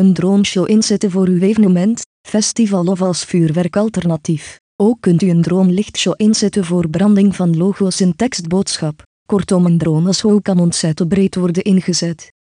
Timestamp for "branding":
6.88-7.36